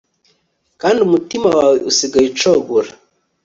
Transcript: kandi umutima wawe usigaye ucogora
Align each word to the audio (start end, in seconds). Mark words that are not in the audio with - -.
kandi 0.81 0.99
umutima 1.07 1.47
wawe 1.57 1.77
usigaye 1.89 2.25
ucogora 2.29 2.89